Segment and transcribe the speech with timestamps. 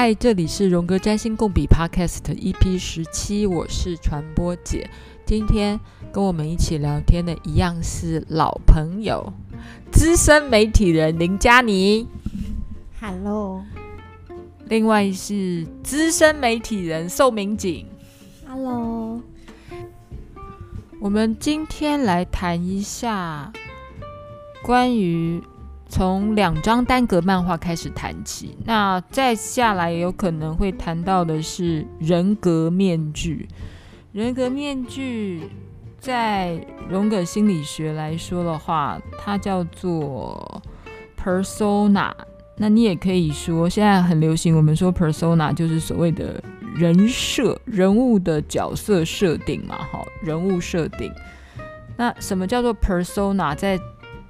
[0.00, 4.88] 嗨，这里是荣格占星共笔 Podcast EP 十七，我是传播姐。
[5.26, 5.80] 今天
[6.12, 9.32] 跟我们一起聊天的一样是老朋友，
[9.90, 12.06] 资深媒体人林佳妮。
[13.00, 13.64] Hello。
[14.68, 17.84] 另外是资深媒体人宋明景。
[18.46, 19.20] Hello。
[21.00, 23.52] 我们今天来谈一下
[24.62, 25.42] 关于。
[25.88, 33.48] 从两张单格漫画开始谈起，那再下来有可能会谈到的是人格面具。
[34.12, 35.48] 人格面具
[35.98, 40.62] 在荣格心理学来说的话，它叫做
[41.20, 42.12] persona。
[42.56, 46.42] 那你也可以说，现在很流行，我们说 persona 就是所谓的
[46.74, 51.12] 人设、人物的角色设定嘛，好，人物设定。
[51.96, 53.54] 那什么叫做 persona？
[53.56, 53.78] 在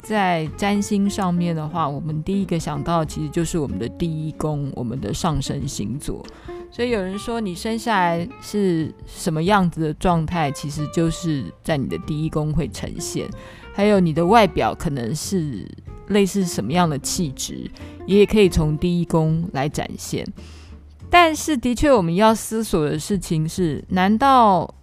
[0.09, 6.25] 在占星上面的话，我们第一个想到其实就是我们的第一宫，我们的上升星座。
[6.71, 13.29] 所以有人说你生下来是什么样子的状态，其实就是在你的第一宫会呈现。
[13.75, 15.69] 还有你的外表可能是
[16.07, 17.71] 类似什么样的气质，
[18.07, 20.27] 也可以从第一宫来展现。
[21.11, 24.75] 但是的确，我们要思索的事情是：难道？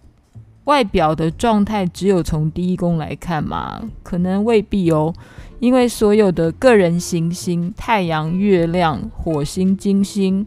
[0.66, 3.82] 外表的状态只有从第一宫来看吗？
[4.02, 5.12] 可能未必哦，
[5.58, 10.46] 因为所有的个人行星、太阳、月亮、火星、金星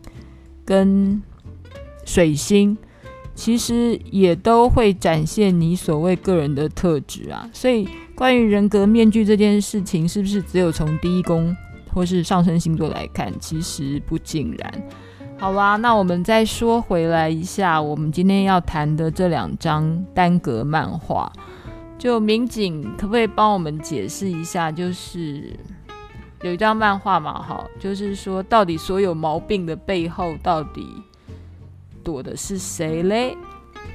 [0.63, 1.21] 跟
[2.05, 2.77] 水星，
[3.33, 7.49] 其实也都会展现你所谓个人的特质啊。
[7.53, 11.55] 所以，关于人格面具这件事情，是不是只有从第一宫
[11.93, 13.33] 或是上升星座来看？
[13.39, 14.83] 其实不尽然。
[15.39, 21.31] 好啦，那我们再说回来一下，我们今天要谈的这两张单格漫画，
[21.97, 24.69] 就民警可不可以帮我们解释一下？
[24.69, 25.57] 就是
[26.41, 30.85] 有一张漫画嘛，哈，就是说到底所有毛病的背后到底
[32.03, 33.37] 躲的是谁嘞？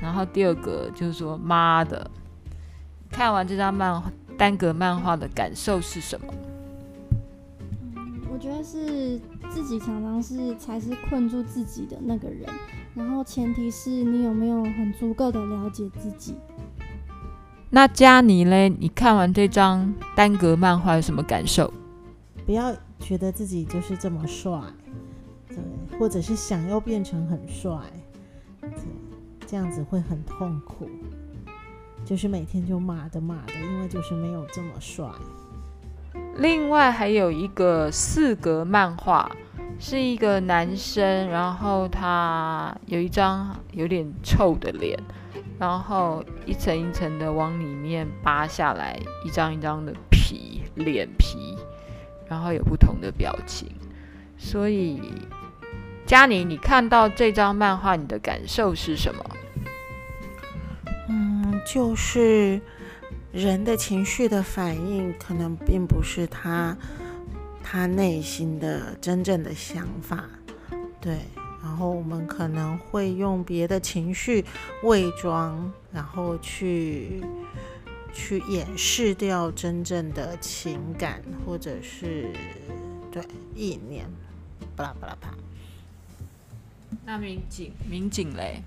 [0.00, 2.10] 然后第二个就是说，妈的，
[3.10, 6.32] 看完这张漫画单格漫画的感受是什么？
[8.34, 9.20] 嗯，我觉得是。
[9.50, 12.48] 自己常常是才是困住自己的那个人，
[12.92, 16.34] 然后前提是你有没有很足够的了解自己。
[17.70, 18.68] 那嘉妮嘞？
[18.68, 21.72] 你看完这张单格漫画有什么感受？
[22.44, 24.60] 不要觉得自己就是这么帅，
[25.48, 25.58] 对，
[25.98, 27.78] 或者是想要变成很帅，
[28.60, 28.70] 对，
[29.46, 30.88] 这样子会很痛苦，
[32.04, 35.06] 就是每天就骂的骂的，因为就是没有这么帅。
[36.36, 39.30] 另外还有一个四格漫画，
[39.78, 44.98] 是一个男生，然后他有一张有点臭的脸，
[45.58, 51.56] 然后一层一层的往里面扒下来，一张一张的皮脸皮，
[52.26, 53.68] 然后有不同的表情。
[54.36, 55.00] 所以，
[56.04, 59.24] 嘉妮，你看到这张漫画，你的感受是什么？
[61.08, 62.60] 嗯，就是。
[63.34, 66.76] 人的情绪的反应可能并不是他
[67.64, 70.24] 他内心的真正的想法，
[71.00, 71.18] 对。
[71.60, 74.44] 然后我们可能会用别的情绪
[74.84, 77.24] 伪装，然后去
[78.12, 82.30] 去掩饰掉真正的情感，或者是
[83.10, 83.20] 对
[83.56, 84.06] 意念，
[84.76, 85.34] 巴拉巴拉巴。
[87.04, 88.62] 那民警，民警嘞？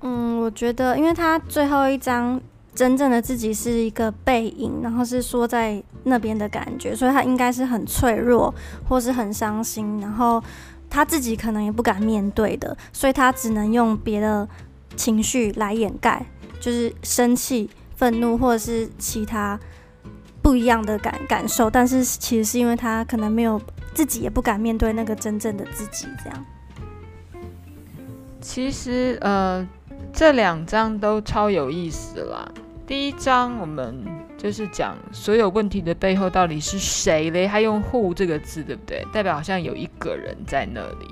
[0.00, 2.40] 嗯，我觉得，因为他最后一张。
[2.78, 8.54] 真正的自己是一个背影，然后是缩在那边的感觉，所以他应该是很脆弱，
[8.88, 10.40] 或是很伤心，然后
[10.88, 14.48] 他自己可能也不敢面对的，所以他只能用别的
[14.94, 16.24] 情绪来掩盖，
[16.60, 19.58] 就是生气、愤怒，或者是其他
[20.40, 21.68] 不一样的感感受。
[21.68, 23.60] 但是其实是因为他可能没有
[23.92, 26.46] 自己也不敢面对那个真正的自己，这样。
[28.40, 29.66] 其实呃，
[30.12, 32.48] 这两张都超有意思啦。
[32.88, 34.02] 第一章我们
[34.38, 37.46] 就是讲所有问题的背后到底是谁嘞？
[37.46, 39.04] 他用 “who” 这个字，对不对？
[39.12, 41.06] 代表好像有一个人在那里。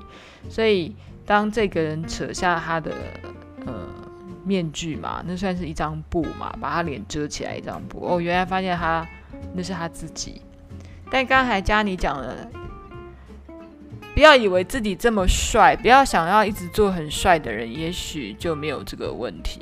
[0.49, 2.91] 所以当这个人扯下他的
[3.67, 3.73] 呃
[4.43, 8.03] 面具嘛，那算是一张布嘛，把他脸遮起来一张布。
[8.03, 9.07] 哦，原来发现他
[9.53, 10.41] 那是他自己。
[11.11, 12.35] 但刚才嘉妮讲了，
[14.15, 19.61] 不要以为自己这么帅，不要想要一直做很帅的人，也许就没有这个问题。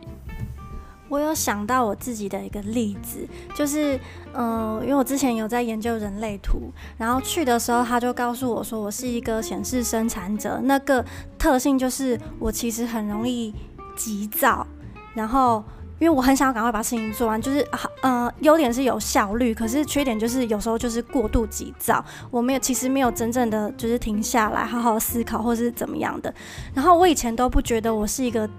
[1.07, 3.99] 我有想到我自己的一个例子，就是，
[4.33, 11.05] 嗯、因为我之前有在研究人类图，然后去的时候他就告诉我说，我是一个显示生产者，那个
[11.37, 13.53] 特性就是我其实很容易
[13.95, 14.65] 急躁，
[15.13, 15.63] 然后
[15.99, 26.33] 因为我很想要赶快把事情做完，就是好，呃，优点是有效率，可是缺点就是有时候就是过度急躁，我没有，其实没有真正的就是停下来好好思考或是怎么样的。
[26.73, 28.49] 然后我以前都不觉得我是一个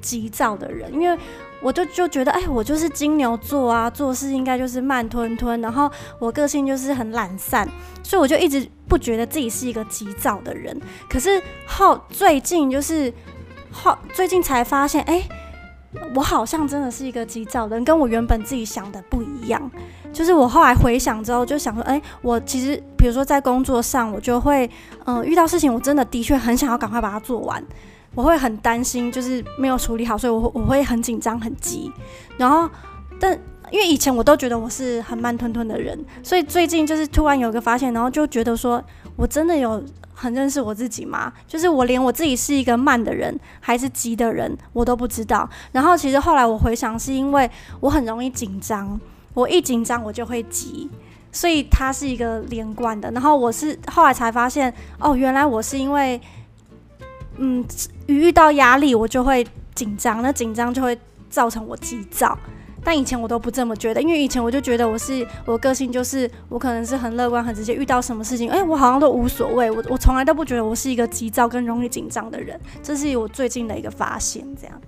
[0.00, 1.16] 急躁的人，因为
[1.62, 7.68] 我就就觉得，哎，我就是金牛座啊，做事应该就是慢吞吞，然后我个性就是很懒散，
[8.02, 10.80] 所以我就一直不觉得自己是一个急躁的人。
[11.08, 13.12] 可是后最近就是
[13.70, 15.22] 后最近才发现，哎。
[16.14, 19.68] 我好像真的是一个急躁的人，跟我原本自己想的不一样。
[20.12, 24.70] 就是我后来回想之后，就想说，哎，我其实比如说在工作上，我就会，
[25.04, 27.60] 嗯、遇到事情，我真的的确很想要赶快把它做完。
[28.14, 31.90] 我会很担心，就是没有处理好，所以我我会很紧张、很急。
[32.36, 32.68] 然后，
[33.18, 33.32] 但
[33.70, 38.82] 因为以前我都觉得我是很慢吞吞的人，所以最近就是突然有个发现，然后就觉得说
[39.16, 39.82] 我真的有。
[40.12, 41.32] 很认识我自己吗？
[41.46, 45.48] 就是我连我自己是一个慢的人还是急的人，我都不知道。
[45.72, 49.00] 然后其实后来我回想，是因为我很容易紧张，
[49.32, 50.90] 我一紧张我就会急，
[51.32, 53.10] 所以它是一个连贯的。
[53.12, 56.20] 然后我是后来才发现，哦，原来我是因为，
[57.40, 57.64] 嗯，
[58.06, 59.44] 遇到压力我就会
[59.74, 60.96] 紧张，那紧张就会
[61.28, 62.38] 造成我急躁。
[62.82, 74.80] 但以前我都不这么觉得，因为以前我就觉得我是我个性就是我可能是很乐观很直接，遇到什么事情，哎、欸，我好像都无所谓，我我从来都不觉得我是一个急躁跟容易紧张的人，这是我最近的一个发现，这样。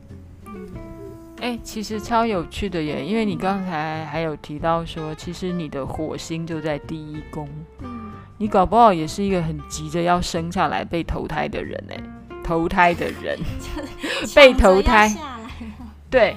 [1.40, 7.48] 哎、欸，其实超有趣的耶，因为你刚才还有提到说，其实你的火星就在第一宫，
[7.80, 12.00] 嗯，你搞不好也是一个很急着要生下来被投胎的人哎，
[12.44, 13.38] 投胎的人，
[14.34, 15.14] 被投胎，
[16.10, 16.36] 对。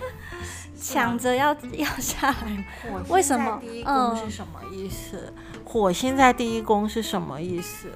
[0.77, 2.65] 抢着要要下来，
[3.07, 3.59] 为什么？
[3.59, 5.33] 第一宫是什么意思？
[5.63, 7.87] 火星在第一宫是什么意思？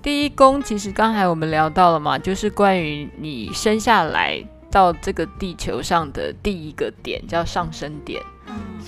[0.00, 8.22] 第一宫其实刚才我们聊到了嘛，就是关于你生下来到这个地球上的第一个点，叫上升点。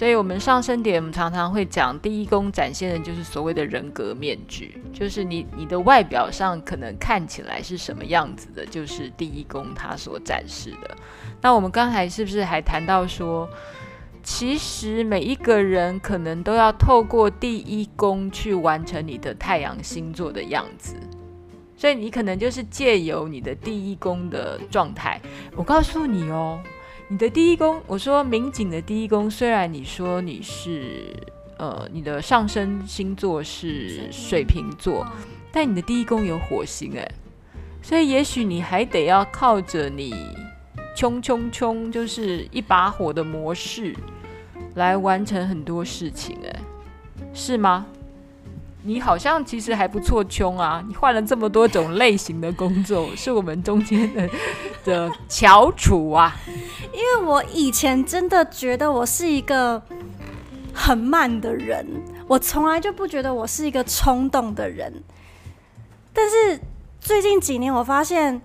[0.04, 10.94] 所以，我们上升点，我们常常会讲第一宫展现的就是所谓的人格面具，就是你你的外表上可能看起来是什么样子的，就是第一宫它所展示的。
[11.40, 13.48] 那我们刚才是不是还谈到说，
[14.22, 20.96] 其实每一个人可能都要透过第一宫去完成你的太阳星座的样子，
[21.78, 25.18] 所以你可能就是借由你的第一宫的状态。
[25.56, 26.60] 我告诉你哦。
[27.14, 31.14] 你的第一宫，我说民警的第一宫，虽然你说你是
[31.58, 35.06] 呃，你的上升星座是水瓶座，
[35.52, 37.08] 但你的第一宫有火星哎，
[37.80, 40.12] 所以也许你还得要靠着你
[40.96, 43.94] 冲冲冲，就是一把火的模式
[44.74, 46.60] 来完成很多事情哎，
[47.32, 47.86] 是吗？
[48.82, 50.84] 你好像其实还不错，穷啊！
[50.88, 54.28] 你换了这么多种类型的工作，是我们中间的
[54.84, 56.36] 的翘楚啊。
[56.92, 59.82] 因为我以前真的觉得我是一个
[60.72, 61.84] 很慢的人，
[62.28, 65.02] 我从来就不觉得我是一个冲动的人。
[66.12, 66.60] 但是
[67.00, 68.40] 最近几年，我发现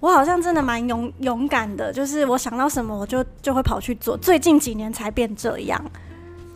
[0.00, 4.16] 我好像真的蛮勇勇敢的，就是我想到什么，我就就会跑去做。
[4.16, 5.84] 最近几年才变这样。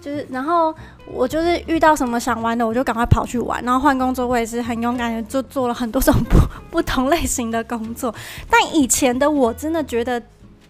[0.06, 0.73] 就是，然后
[1.12, 3.61] 我就是遇到什么想玩的，我就赶快跑去玩。
[3.64, 6.38] 然后换工作，我也是很勇敢的，就做了很多种 不
[6.70, 8.14] 不同类型的工作。
[8.49, 10.23] 但以前的我真的觉得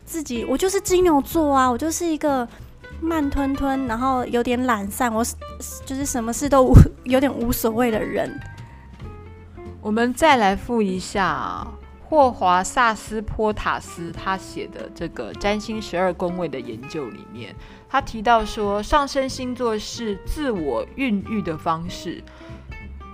[0.07, 2.49] 自己，我就是金牛座啊，我就是一个
[2.99, 5.23] 慢吞吞，然后有点懒散，我
[5.85, 6.75] 就是什么事都无
[7.05, 8.41] 有点无所谓的人。
[9.83, 11.67] 我们再来复一下
[12.09, 17.55] 霍华萨斯波塔斯他写的这个占星十二宫位的研究里面。
[17.89, 22.23] 他提到说，上升星座是自我孕育的方式，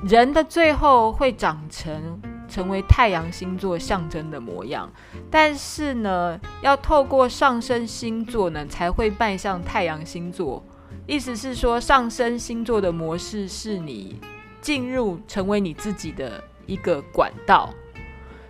[0.05, 4.91] 人的最后会长成成为太阳星座象征的模样，
[5.31, 10.63] 但是呢，要透过上升星座呢，才会迈向太阳星座。
[11.07, 14.21] 意思是说，上升星座的模式是你
[14.61, 17.71] 进入成为你自己的一个管道。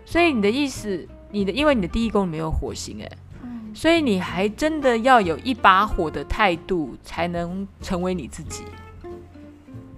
[0.05, 3.11] 所以你的意思，你的因为你的第一宫没有火星，诶。
[3.75, 8.65] 所以你还真的要有一把火的态度，才能成为你自己。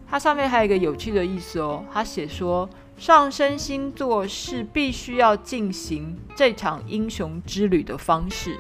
[0.08, 8.56] 它上面还有一个有趣的意思哦，他写说上升星座是必须要进行这场英雄之旅的方式。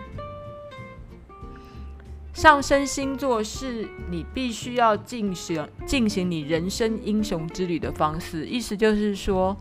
[2.32, 9.56] 上升星座是你必须要进行进行你人生英雄之旅的方式，意思就是说，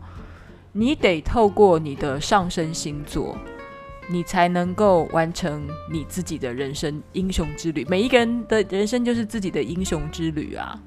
[0.72, 3.38] 你得透过你的上升星座。
[4.08, 7.84] 你才能够完成你自己的人生英雄之旅。
[7.88, 10.78] 每一个人的人生就是自己的英雄之旅啊！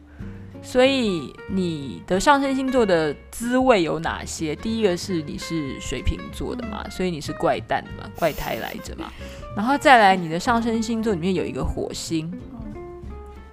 [0.62, 4.56] 所以你的上升星座的滋味有哪些？
[4.56, 9.12] 第一个是你是水瓶座的嘛，所以你是怪诞的嘛，怪胎来着嘛。
[9.56, 12.32] 然后再来，你的上升星座里面有一个火星，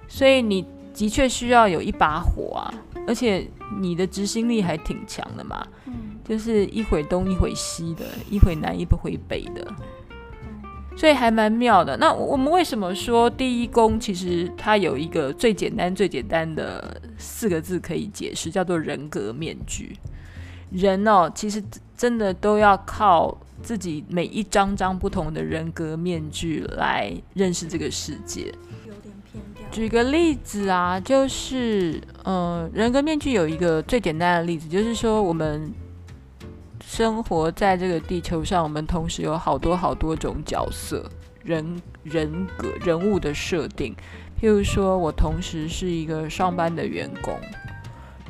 [0.07, 2.73] 所以你的确需要有一把火啊，
[3.07, 3.47] 而且
[3.79, 5.65] 你的执行力还挺强的嘛，
[6.27, 9.65] 就是一会东一会西的，一会南一会北的。
[10.97, 11.97] 所以还蛮妙的。
[11.97, 19.97] 那我们为什么说第一宫其实它有一个最简单、最简单的四个字可以解释，叫做人格面具。
[20.71, 21.61] 人哦，其实
[21.97, 28.49] 真的都要靠自己每一张张不同的人格面具来认识这个世界。
[29.69, 35.73] 举个例子啊，就是嗯、人格面具有一个最简单的例子，就是说我们。
[36.97, 41.11] 生活在这个地球上，我们同时有好多好多种角色、
[41.43, 43.93] 人人格、人物的设定。
[44.39, 47.37] 譬如说，我同时是一个上班的员工，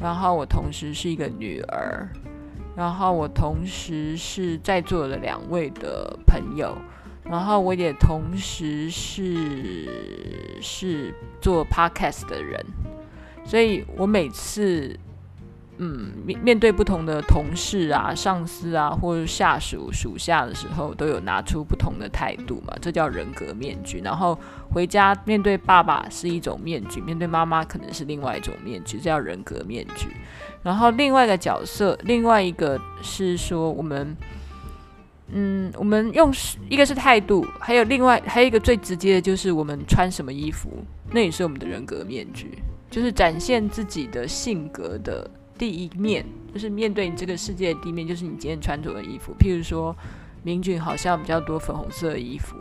[0.02, 2.10] 然后我同时是一个女儿，
[2.76, 6.76] 然后我同时是在座的两位的朋友，
[7.24, 12.66] 然后我也同时是是做 podcast 的人。
[13.46, 14.98] 所以我每次。
[15.78, 24.00] 嗯，面面对不同的同事啊、上司啊，或者下属属下的时候，都有拿出不同的态度嘛，这叫人格面具。
[24.00, 24.40] 然后
[24.72, 30.08] 回家面对爸爸是一种面具，面对妈妈可能是另外一种面具，这叫人格面具。
[30.64, 34.16] 然后另外一个角色，另外一个是说我们，
[35.34, 36.34] 嗯，我们用
[36.70, 40.70] 一个是态度，还有另外还有一个最直接的就是我们穿什么衣服，
[41.12, 45.30] 那也是我们的人格面具，就是展现自己的性格的。
[45.58, 49.34] 第一面就是面对你这个世界的第一面，就是你今天穿着的衣服。
[49.40, 49.96] 譬如说，
[50.44, 52.58] 明俊好像比较多粉红色的衣服，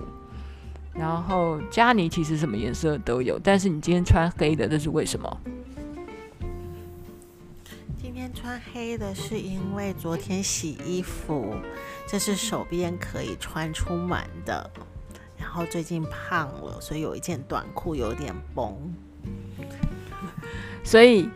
[0.94, 5.40] 然后佳妮其实什么颜色都有，但是你今天穿黑的，这是为什么？
[8.00, 11.56] 今天穿黑的是因为昨天洗衣服，
[12.06, 14.70] 这是手边可以穿出门的。
[15.36, 18.72] 然后最近胖了，所以有一件短裤有点崩，
[20.84, 21.28] 所以。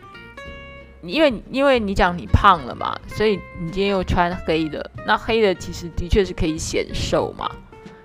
[1.01, 7.49] 因为因为你讲你胖了嘛，所以你今天又穿黑的，那黑的其实的确是可以显瘦嘛，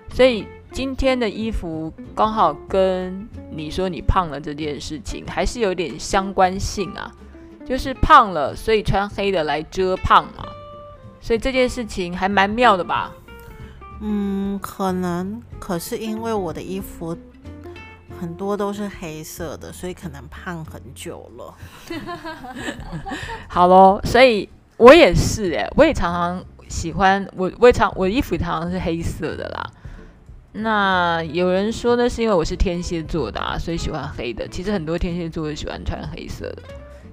[0.09, 7.11] 所以今天的衣服刚好跟你说你胖了这件事情还是有点相关性啊，
[7.65, 10.45] 就是胖了，所以穿黑的来遮胖嘛，
[11.19, 13.11] 所以这件事情还蛮妙的吧？
[14.01, 17.17] 嗯，可能，可是因为我的衣服。
[18.19, 21.53] 很多都是黑色的，所以可能胖很久了。
[23.47, 29.71] 好喽，所以我也是哎，我也常常喜欢我，我也常我衣服常常是黑色的啦。
[30.53, 34.47] 那有人说呢，是因为我是天蝎座的啊，所以喜欢黑的。
[34.47, 36.63] 其实很多天蝎座都喜欢穿黑色的，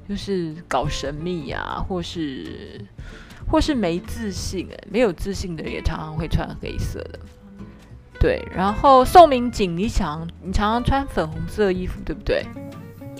[0.08, 2.80] 就是搞神秘呀，或是
[3.50, 7.18] 或是没自信哎，没有自信的人也常常会穿黑色的。
[8.22, 12.46] 对，然后宋明景，你想，你常常穿粉红色衣服，对不对？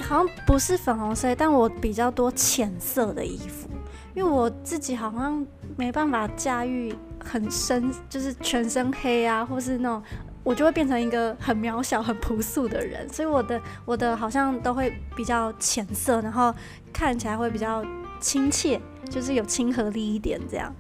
[0.00, 3.68] 好像不是粉红色，但我比较多浅色的衣服，
[4.14, 5.44] 因为我自己好像
[5.76, 10.00] 没办法驾驭很深，就是全身黑啊，或是那种，
[10.44, 16.54] 我就会变成一个很渺小、很朴素的人，所以我的我的好像都会比较浅色，然后
[16.92, 17.84] 看起来会比较
[18.20, 18.80] 亲切，
[19.10, 20.72] 就是有亲和力一点这样。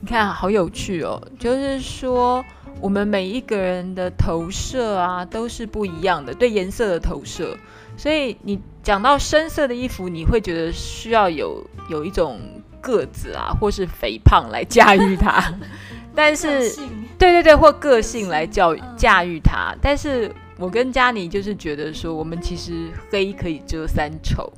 [0.00, 2.44] 你看，好有趣哦，就是说。
[2.80, 7.56] 我们每一个人的投射啊，都是不一样的，对颜色的投射。
[7.96, 12.40] 所以你讲到深色的衣服，你会觉得需要有有一种
[12.80, 15.54] 个子啊，或是肥胖来驾驭它。
[16.14, 16.74] 但是，
[17.18, 19.74] 对对对，或个性来教驾驭它。
[19.80, 24.50] 但是我跟佳妮就是觉得说，我们其实黑可以遮三丑，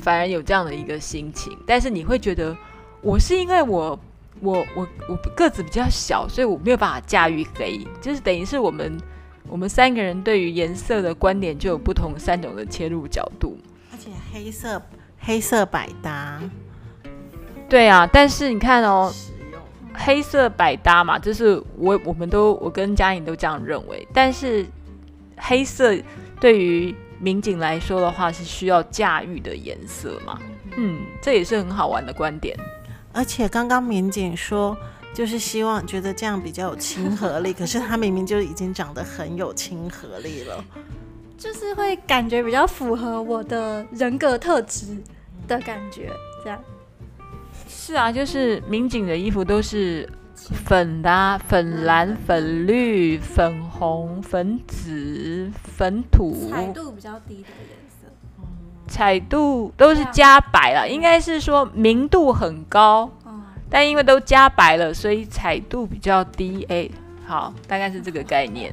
[0.00, 1.56] 反而有这样的一个心情。
[1.66, 2.56] 但是你会觉得，
[3.02, 3.98] 我是因为我。
[4.42, 9.00] 我我我个子比较小，所以我没有办法驾驭黑，就是等于是我们
[9.48, 13.56] 我们三个人对于颜色的观点就有不同三种的切入角度，
[13.92, 14.82] 而且黑色
[15.20, 16.40] 黑色百搭，
[17.68, 19.12] 对啊，但是你看哦，
[19.94, 24.66] 黑色百搭嘛，就是我我们都我跟嘉颖都这样认为，但是
[25.36, 25.96] 黑色
[26.40, 30.40] 对于民警来说的话是需要驾驭的颜色嘛，
[30.76, 32.58] 嗯，这也是很好玩的观点。
[33.12, 34.76] 而且刚刚民警说，
[35.14, 40.64] 就是希望觉得这样比较有亲和力，可是他明明就已经长得很有亲和力了，
[41.36, 44.96] 就是会感觉比较符合我的人格特质
[45.46, 46.10] 的感觉，
[46.42, 46.58] 这样。
[47.68, 57.81] 是啊，就是民警的衣服都是粉的啊，粉蓝、粉绿、粉红、粉紫、粉土，彩度比较低的颜色。
[58.92, 63.10] 彩度都是加白了，应该是说明度很高，
[63.70, 66.62] 但因为都加白了，所以彩度比较低。
[66.68, 66.86] 哎，
[67.26, 68.70] 好，大概是这个概念。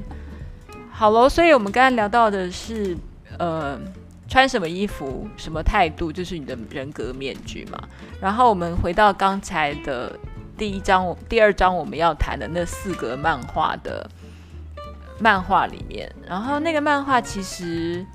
[0.92, 2.98] 好喽，所以我们刚才聊到的是，
[3.38, 3.80] 呃，
[4.28, 7.80] 穿什么衣服、什么态度，就是你的人格面具嘛。
[8.20, 10.20] 然后我们回到刚才的
[10.58, 14.06] 第一章、第二章我们要谈的那四个漫画的
[15.18, 18.08] 漫画里面，然后那个漫画其实，嗯。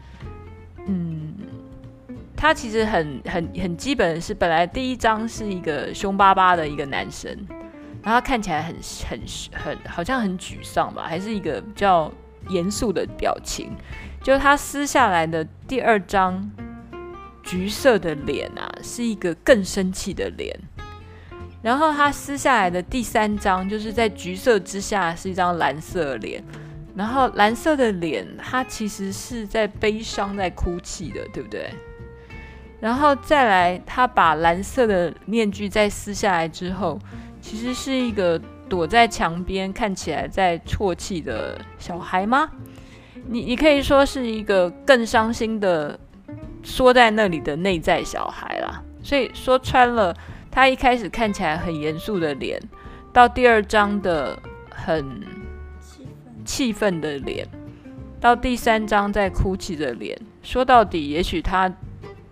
[2.45, 7.35] 他其实很很很基本是，本来第一章是一个凶巴巴的一个男生，
[8.03, 8.77] 然后他看起来很
[9.09, 9.19] 很
[9.55, 12.13] 很好像很沮丧吧，还是一个比较
[12.51, 13.71] 严肃的表情。
[14.23, 16.51] 就他撕下来的第二张
[17.43, 20.55] 橘色的脸啊，是一个更生气的脸。
[21.63, 26.45] 然后他撕下来的第三张，就是在橘色之下是一张蓝色脸，
[26.95, 31.71] 然后蓝色的脸，他其实是在悲伤、在哭泣的，对不对？
[32.85, 36.99] 然后再来，他把蓝色的面具再撕下来之后，
[37.41, 38.39] 其实是一个
[38.69, 42.51] 躲在墙边，看起来在啜泣的小孩吗？
[43.27, 45.99] 你你可以说是一个更伤心的
[46.63, 48.83] 缩在那里的内在小孩啦。
[49.03, 50.15] 所以说穿了，
[50.51, 52.61] 他一开始看起来很严肃的脸，
[53.15, 54.39] 到第二章的
[54.69, 55.23] 很
[56.45, 57.49] 气愤的脸，
[58.21, 61.73] 到第三章在哭泣的脸，说到底，也许他。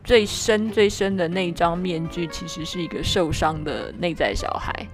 [0.05, 4.87] 最深最深的那张面具，其实是一个受伤的内在小孩。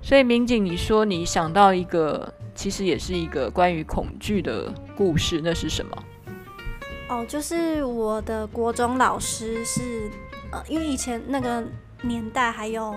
[0.00, 6.04] 所以民警，你说你想到一个，其实也是一个关于恐惧的故事，那是什么？
[7.08, 10.10] 哦，就是我的国中老师是，
[10.68, 11.64] 因为以前那个
[12.02, 12.94] 年代还有。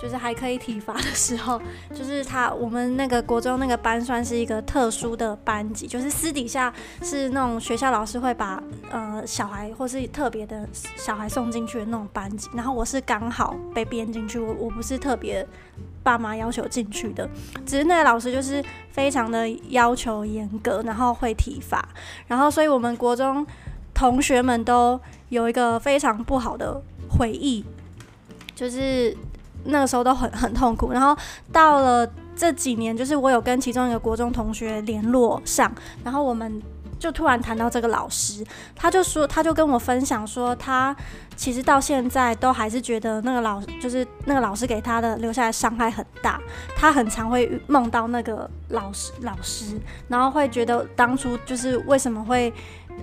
[0.00, 1.60] 就是还可以体罚的时候，
[1.92, 15.44] 就是他我们那个国中那个班算是一个特殊的班级，就是私底下是那种学校老师会把呃小孩或是特别的小孩送进去的那种班级，然后我是刚好被编进去，我我不是特别
[16.02, 17.28] 爸妈要求进去的，
[17.66, 21.86] 只是那个老师就是非常的要求严格，然后会体罚，
[22.28, 23.44] 然后所以我们国中
[23.92, 26.80] 同学们都有一个非常不好的
[27.18, 27.64] 回忆，
[28.54, 29.16] 就是。
[29.64, 31.16] 那个时候都很很痛苦，然后
[31.52, 35.70] 到了这几年，就是我有跟其中一个国中同学联络上，
[36.04, 36.62] 然后我们
[36.98, 38.44] 就突然谈到这个老师，
[38.74, 40.94] 他就说，他就跟我分享说，他
[41.36, 46.40] 其实到现在都还是觉得那个老，就是那个老师给他的留下来伤害很大，
[46.76, 52.52] 他很常会梦到那个老师老师，然后会觉得当初就是为什么会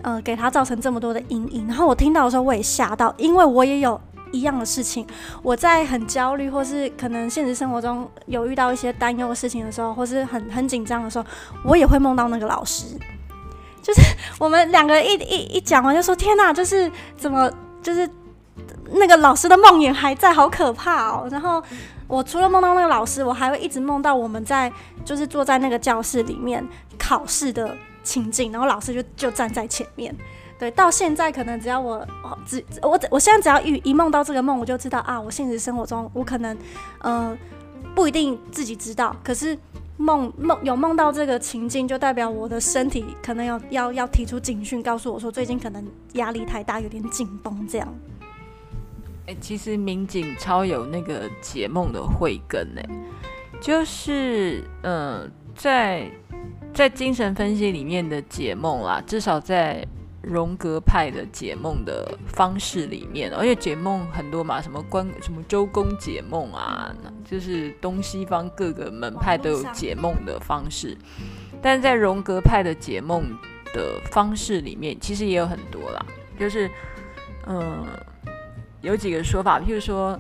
[0.02, 4.00] 呃给他造成这么多的阴影，然后我听到的时候我也吓到，因为我也有。
[4.36, 5.06] 一样的事情，
[5.42, 11.26] 我在很焦虑，或是可能现实生活中有遇到一些担忧的事情的时候，或是很很紧张的时候，
[11.64, 12.86] 我也会梦到那个老师。
[13.82, 14.02] 就是
[14.40, 18.10] 我们两个一一一讲完，就说天哪，就是怎么就是
[18.92, 21.28] 那个老师的梦魇还在，好可怕哦。
[21.32, 21.64] 然后
[22.08, 24.72] 我除了梦到那个老师，我还会一直梦到我们在
[25.04, 26.68] 就是坐在那个教室里面
[26.98, 30.16] 考试的情景，然后老师就就站在前面。
[30.58, 32.08] 对，到现在可能只要我
[32.46, 36.58] 只我我现在只要一一梦到这个梦，我就知道啊，我现实生活中我可能
[37.00, 37.38] 嗯、
[37.94, 39.58] 不一定自己知道，可是
[39.98, 47.94] 梦梦有梦到这个情境，就代表我的身体可能要要要提出警讯，告诉我说最近可能压力太大，有点紧绷这样。
[49.28, 52.82] 哎、其实民警超有那个解梦的慧根呢，
[53.60, 56.10] 就是嗯、在
[56.74, 59.86] 在精神分析里面的解梦啦，至少在。
[60.26, 66.92] 荣格派的解梦的方式里面，而且解梦很多嘛，什么关什么周公解梦啊，
[67.24, 70.98] 就是东西方各个门派都有解梦的方式。
[71.62, 73.24] 但在荣格派的解梦
[73.74, 76.06] 的方式里面，其实也有很多啦，
[76.40, 76.70] 就是
[77.46, 77.86] 嗯，
[78.82, 80.20] 有几个说法，譬如说，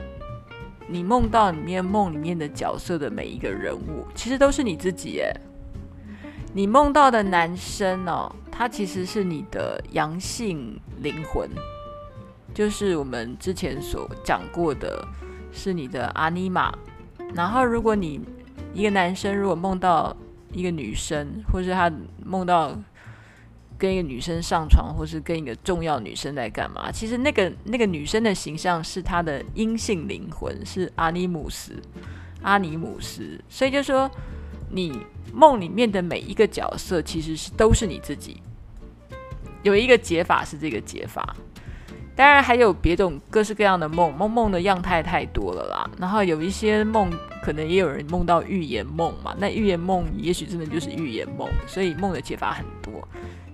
[0.87, 5.35] 你梦到里面梦里面的角色的每一个人物，其实都是你自己耶。
[6.55, 8.33] 你梦到的男生哦。
[8.49, 11.49] 他其实是你的阳性灵魂，
[12.53, 15.05] 就是我们之前所讲过的，
[15.51, 16.73] 是你的阿尼玛。
[17.33, 18.21] 然后，如果你
[18.73, 20.15] 一个男生如果梦到
[20.53, 21.91] 一个女生，或是他
[22.23, 22.73] 梦到
[23.77, 31.73] 跟一个女生上床，或是跟一个重要女生在干嘛，其实那个那个女生的形象是他的阴性灵魂，是阿尼姆斯，
[32.41, 33.37] 阿尼姆斯。
[33.49, 34.09] 所以就说
[34.69, 34.93] 你。
[35.33, 38.41] 梦里面的每一个角色其实是都是你自己。
[39.63, 41.35] 有一个解法是这个解法，
[42.15, 45.89] 当然还有别种各式各样的梦，梦梦的样态太多了啦。
[45.99, 47.11] 然后有一些梦
[47.43, 53.05] 可能也有人梦到预言梦嘛，那预言梦也许真的就是预言梦，所以梦的解法很多。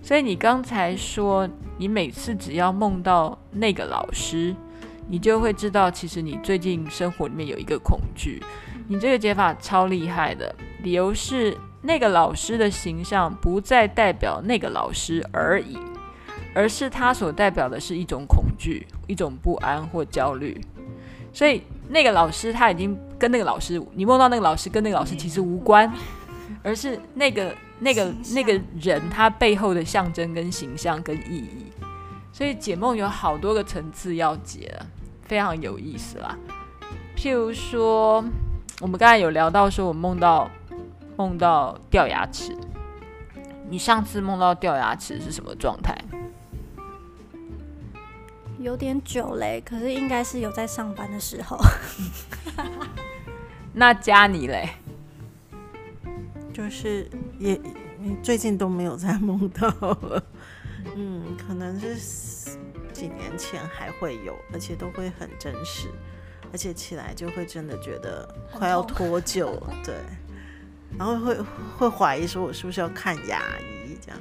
[0.03, 4.55] 所以你刚才说，你每次只要梦到那个老师，
[5.07, 8.39] 你就会知道，其实你最近生活里面有一个恐惧。
[8.91, 15.77] 你这个解法超厉害的，理由是那个老师的形象不再代表那个老师而已，
[16.53, 20.59] 而是他所代表的是一种恐惧、一种不安或焦虑。
[21.31, 25.89] 所以那个老师他已经跟那个老师，你梦到那个老师跟那个老师其实无关，
[26.61, 27.55] 而是那个。
[27.83, 31.65] 那个那个人他背后的象征跟形象跟意义，
[32.31, 34.71] 所以解梦有好多个层次要解，
[35.23, 36.37] 非常有意思啦。
[37.17, 38.23] 譬如说，
[38.81, 40.49] 我们刚才有聊到说，我梦到
[41.15, 42.51] 梦到掉牙齿。
[43.69, 45.95] 你上次梦到掉牙齿是什么状态？
[48.57, 51.59] 有点久嘞，可是应该是有在上班的时候。
[53.71, 54.69] 那加你嘞？
[56.51, 57.61] 就是也，
[57.99, 60.23] 你最近都没有再梦到了，
[60.97, 62.57] 嗯，可能是
[62.91, 65.87] 几年前还会有，而且都会很真实，
[66.51, 69.95] 而且起来就会真的觉得快要脱臼了， 对，
[70.97, 71.37] 然后会
[71.77, 74.19] 会怀疑说我是不是要看牙医这样。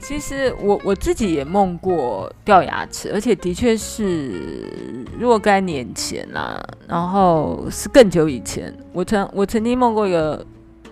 [0.00, 4.74] 其实我我自己也梦过掉牙齿，而且的确是
[5.18, 10.44] 若干年前啦，然后是更久以前，我曾我曾经梦过一个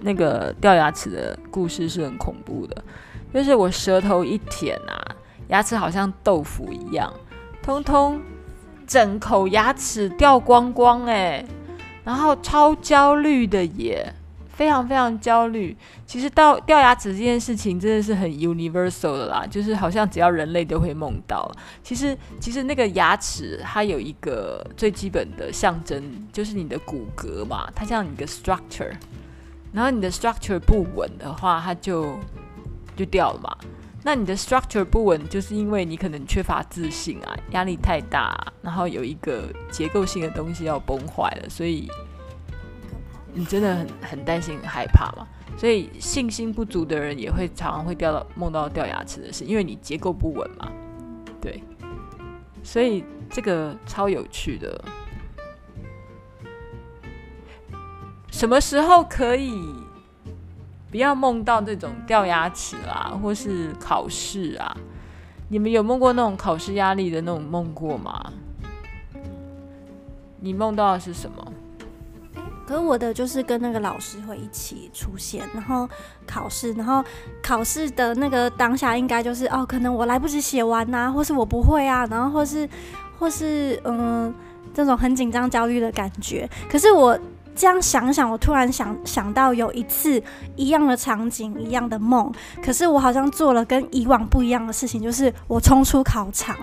[0.03, 2.85] 那个掉牙齿的故事，是很恐怖的，
[3.33, 5.03] 就是我舌头一舔啊，
[5.49, 7.11] 牙齿好像豆腐一样，
[7.63, 8.21] 通通
[8.89, 11.45] 整口牙齿掉光光哎，
[12.03, 14.13] 然后超焦虑的耶。
[14.49, 15.77] 非常非常焦虑。
[16.05, 21.49] 其实到掉牙齿这件事情真的是很 universal 的啦，就是好像只要人类都会梦到。
[21.81, 28.91] 其实其实那个牙齿它有一个最基本的象征，就是你的骨骼嘛，它像你的 structure。
[29.73, 32.19] 然后你的 structure 不稳的话，它就
[32.97, 33.57] 就掉了嘛。
[34.09, 41.91] 那你的 structure 不稳，就是因为你可能缺乏自信啊，压力太大，然后有一个结构性的东西要崩坏了，所以。
[43.35, 45.29] 你真的很很担心、很害怕嘛？
[45.59, 50.73] 所以信心不足的人也会常常会掉到梦到掉牙齿的事，因为你结构不稳嘛。
[51.39, 51.63] 对，
[52.63, 54.83] 所以这个超有趣的。
[58.31, 59.63] 什么时候可以
[60.91, 64.77] 不要梦到这种掉牙齿啊，或是考试啊？
[65.49, 68.33] 你们有梦过那种考试压力的那种梦过吗？
[70.41, 71.53] 你梦到的是什么？
[72.67, 75.89] 可是我的就是跟那个老师会一起出现，然后
[76.27, 77.03] 考试，然后
[77.43, 82.69] 考试的那个当下应该就是哦，可能我来不及写完呐、或是我不会啊，然后或是
[83.19, 84.33] 或是嗯，
[84.75, 86.49] 这种很紧张焦虑的感觉。
[86.71, 87.19] 可是我
[87.59, 90.23] 这样想想，我突然想想到有一次
[90.55, 96.57] 一样的场景，一样的梦，可是我好像做了跟以往不一样的事情，就是我冲出考场。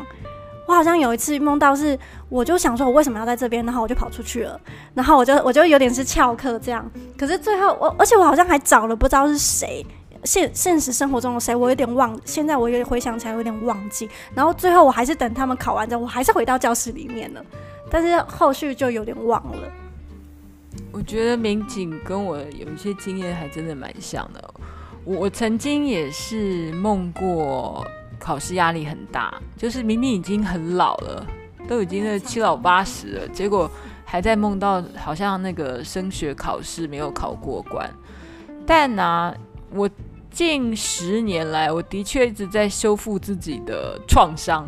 [0.66, 3.64] 我好像有一次梦到是，我就想说，我为什么要在这边？
[3.66, 4.58] 然后我就跑出去了，
[4.94, 6.90] 然后我就我就有点是翘课这样。
[7.18, 9.86] 可是最后我，而且我好像还找了不知道是谁，
[10.24, 12.18] 现现实生活中的谁，我有点忘。
[12.24, 14.10] 现在我有点回想起来有点忘记。
[14.34, 17.44] 然后最后我还是等他们考完之后，我还是回到教室里面了。
[17.92, 19.85] 但是后续就有点忘了。
[20.96, 24.54] 我觉得民警跟我有一些经验还真的蛮像的。
[25.04, 27.86] 我曾经也是梦过。
[28.18, 31.24] 考试压力很大，就是明明已经很老了，
[31.68, 33.70] 都已经是七老八十了，结果
[34.04, 37.88] 还在梦到好像那个升学考试没有考过关。
[38.66, 39.36] 但呢、
[39.70, 39.88] 我
[40.32, 44.66] 近十年来，我的确一直在修复自己的创伤，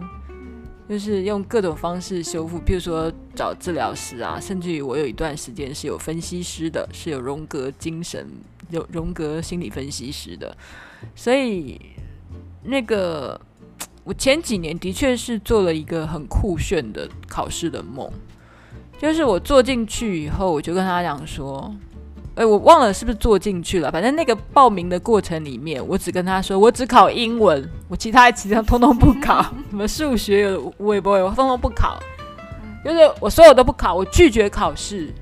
[0.90, 8.28] 就是用各种方式修复，譬如说找治疗师啊，甚至于我有一段时间是有分析师的，是有荣格精神、
[8.70, 10.56] 有荣格心理分析师的，
[11.16, 11.80] 所以。
[12.70, 13.40] 那个，
[14.04, 18.12] 我前几年的确是做了一个很酷炫的考试的梦，
[18.98, 21.74] 就是我坐进去以后，我就跟他讲说，
[22.38, 32.00] 哎，我忘了是不是坐进去了，反正那个报名的过程里面，我只跟他说，我只考英文，我其他其他通通不考， 什么数学我也不会，我通通不考，
[32.86, 35.14] 就是我所有都不考，我拒绝考试。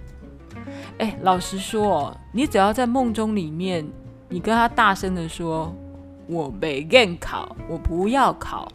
[0.97, 3.87] 哎，老实说，你只要在梦中里面，
[4.29, 5.73] 你跟他大声的说。
[6.27, 8.67] 我没愿考，我不要考。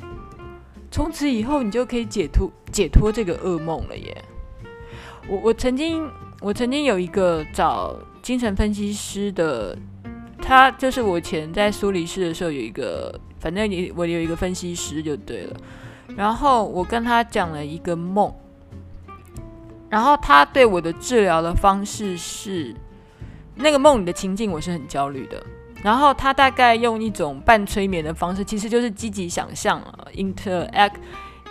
[0.89, 4.25] 从此以后，你就可以解脱解脱这个噩梦了耶。
[5.27, 6.09] 我我曾经
[6.41, 9.77] 我曾经有一个找精神分析师的，
[10.41, 15.57] 他就是我以前在苏黎世的时候有一个，反正你我有一个分析师就对了。
[16.17, 18.35] 然后我跟他讲了一个梦，
[19.89, 22.75] 然后他对我的治疗的方式是，
[23.55, 25.43] 那个梦里的情境我是很焦虑的。
[25.83, 29.83] 然后他大概用一种半催眠的方式，其实就是积极想象
[30.15, 30.95] ，interact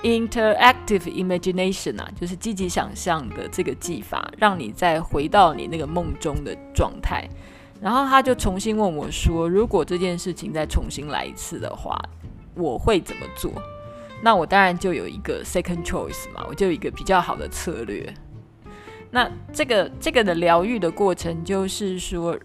[0.03, 7.27] interactive imagination 啊，就是积极想象的这个技法，让你再回到你那个梦中的状态。
[7.81, 11.97] 然后他就重新问我说：“如果这件事情再重新来一次的话，
[12.55, 13.51] 我会怎么做？”
[14.21, 18.13] 那我当然就有一个 second choice 嘛，我就有一个比较好的策略。
[19.12, 22.38] 那这个这个的疗愈的过程，就是说，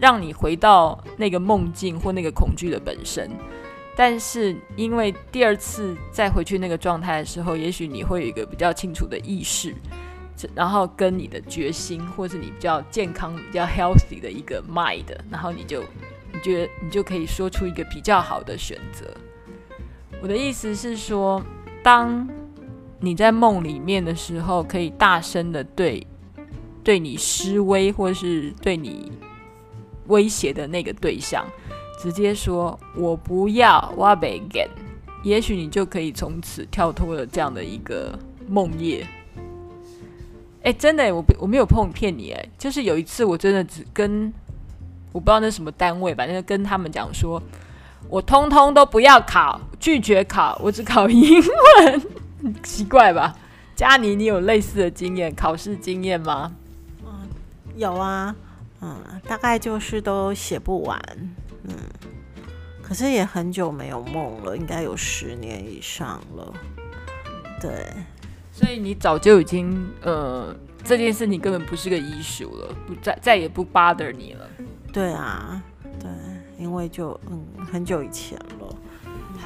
[0.00, 3.28] 让你回到那个梦境或那个恐惧的本身。
[3.96, 9.74] 但是因为第二次再回去那个状态的时候，也许你会有一个比较清楚的意识，
[10.54, 15.82] 然后跟你的决心，或是你比较健康、比较 healthy 的一个 mind，然后你就
[16.30, 19.06] 你觉得你就可以说出一个比较好的选择。
[20.20, 21.42] 我的意思是说，
[21.82, 22.28] 当
[23.00, 26.06] 你在梦里面的时候，可以大声的对
[26.84, 29.10] 对你施威，或是对你
[30.08, 31.46] 威胁的那个对象，
[32.06, 34.68] 直接说“我不要”，我不 get，
[35.24, 38.16] 也许你就可以从此跳脱了这样的一个
[38.48, 39.04] 梦魇。
[40.62, 44.32] 哎，真的，我我没有碰骗你，哎，就是有一次我真的只跟
[45.12, 47.42] 我不知道那什么单位吧，那个跟他们讲说，
[48.08, 52.02] 我通通都不要考，拒绝考，我只考英文。
[52.62, 53.34] 奇怪吧？
[53.74, 56.52] 佳妮，你有类似的经验，考试经验吗？
[57.04, 57.28] 嗯，
[57.76, 58.34] 有啊，
[58.80, 61.00] 嗯，大概就是都写不完，
[61.64, 61.74] 嗯，
[62.86, 66.54] 可是也很久没有梦了，应该有十年以上了，
[67.60, 67.84] 对，
[68.52, 74.48] 所以你早就已经，呃，这件事你根本不是个 issue 了，不再再也不 bother 你了，
[74.92, 75.60] 对啊，
[75.98, 76.08] 对，
[76.56, 78.76] 因为就嗯很久以前了。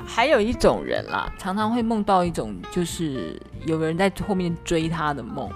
[0.07, 5.49] 还有一种人啦，常常会梦到一种，就是有人在后面追他的梦。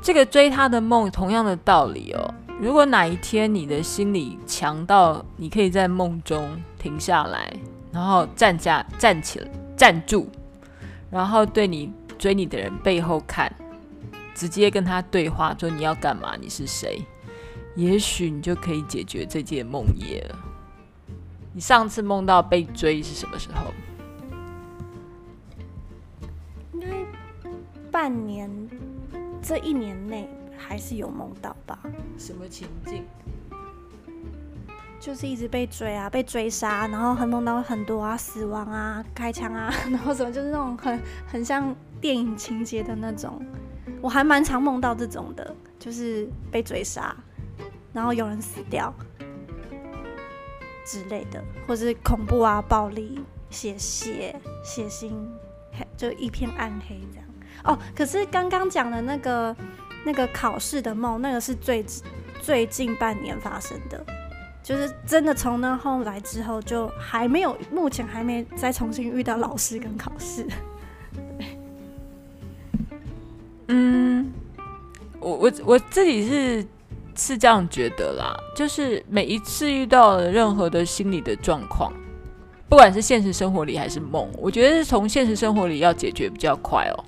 [0.00, 2.34] 这个追他的梦，同样的道理哦。
[2.62, 7.52] 如果哪一天你的心理强到你可以在梦中停下来，
[7.90, 10.28] 然后站下站起来站住，
[11.10, 13.52] 然后对你追你的人背后看，
[14.32, 16.36] 直接跟他对话，说你要干嘛？
[16.40, 17.02] 你是谁？
[17.74, 20.38] 也许你就可以解决这件梦魇了。
[21.52, 23.72] 你上次梦到被追是什么时候？
[26.74, 26.86] 应该
[27.90, 28.48] 半年，
[29.42, 30.28] 这一年内
[30.66, 31.78] 还是有梦到吧？
[32.18, 33.04] 什么情境？
[35.00, 43.44] 就是一直被追啊，被追杀，然后还梦到很多啊，死亡啊，开枪啊， 然后什么就是那种很很像电影情节的那种。
[44.00, 47.16] 我还蛮常梦到这种的，就是被追杀，
[47.92, 48.94] 然后有人死掉。
[50.84, 53.20] 之类的，或是恐怖啊、暴力、
[53.50, 55.12] 血血、血腥，
[55.96, 57.26] 就一片暗黑这样。
[57.64, 59.54] 哦，可是刚刚讲的那个
[60.04, 61.84] 那个考试的梦，那个是最
[62.40, 64.04] 最近半年发生的，
[64.62, 70.46] 就是真的从那后来之后，就还没有，目前还没再重新遇到老师跟考试。
[73.68, 74.32] 嗯，
[75.20, 76.66] 我我我自己是。
[77.14, 81.92] 是这样觉得啦，就是每一次遇到任何的心理的状况，
[82.70, 87.04] 不管是现实生活里还是梦，我觉得是从现实生活里要解决比较快哦，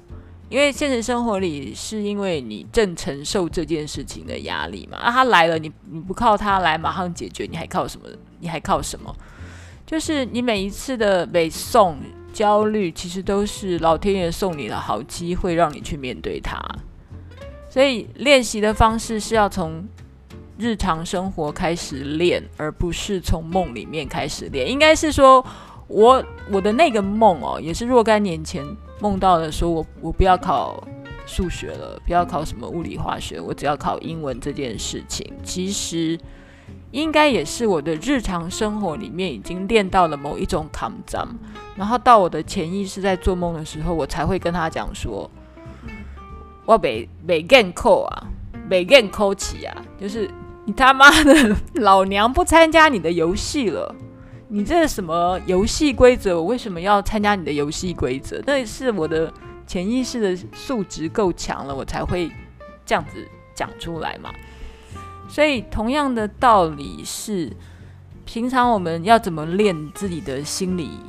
[0.48, 8.06] 因为现实生活里是因为你正承受这件事情的压力嘛，啊，他来了，你你不靠他来马上解决，你还靠什么？
[8.38, 9.14] 你还靠什么？
[9.86, 11.94] 就是你每一次的背诵
[12.32, 16.58] 焦虑，其实都是老天爷送你的好机会，让你去面对它。
[17.68, 19.84] 所以练习的方式是要从
[20.56, 24.70] 日常生活开始练，而不是从梦里面开始练。
[24.70, 25.44] 应该是说，
[25.88, 28.64] 我我的那个梦哦，也是若干年前
[29.04, 30.82] 梦到的，说我我不要考
[31.26, 35.30] 数学了，不要考什么物理化学，我只要考英文这件事情。
[35.42, 36.18] 其实
[36.90, 41.28] 应该也是我的日常生活里面已经练到了某一种抗战，
[41.76, 45.30] 然后到我的潜意识在做梦的时候，我才会跟他讲说。
[46.66, 48.24] 我没没跟扣啊，
[48.70, 50.30] 没跟扣起啊，就是
[50.64, 53.94] 你他妈的老娘不参加你的游戏了。
[54.54, 56.36] 你这什么游戏规则？
[56.36, 58.40] 我为什么要参加你的游戏规则？
[58.46, 59.32] 那是我的
[59.66, 62.30] 潜意识的素质够强了，我才会
[62.86, 64.30] 这样子讲出来嘛。
[65.28, 67.50] 所以同样的道理是，
[68.24, 71.00] 平常我们要怎么练自己的心理